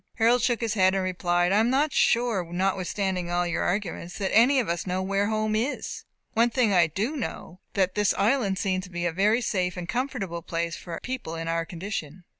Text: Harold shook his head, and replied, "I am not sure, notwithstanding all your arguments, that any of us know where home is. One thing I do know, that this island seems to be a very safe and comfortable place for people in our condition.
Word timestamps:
Harold 0.15 0.41
shook 0.41 0.61
his 0.61 0.73
head, 0.73 0.95
and 0.95 1.03
replied, 1.03 1.51
"I 1.51 1.59
am 1.59 1.69
not 1.69 1.93
sure, 1.93 2.43
notwithstanding 2.51 3.29
all 3.29 3.45
your 3.45 3.61
arguments, 3.61 4.17
that 4.17 4.35
any 4.35 4.59
of 4.59 4.67
us 4.67 4.87
know 4.87 5.03
where 5.03 5.27
home 5.27 5.55
is. 5.55 6.05
One 6.33 6.49
thing 6.49 6.73
I 6.73 6.87
do 6.87 7.15
know, 7.15 7.59
that 7.75 7.93
this 7.93 8.11
island 8.15 8.57
seems 8.57 8.85
to 8.85 8.89
be 8.89 9.05
a 9.05 9.11
very 9.11 9.41
safe 9.41 9.77
and 9.77 9.87
comfortable 9.87 10.41
place 10.41 10.75
for 10.75 10.99
people 11.03 11.35
in 11.35 11.47
our 11.47 11.65
condition. 11.67 12.23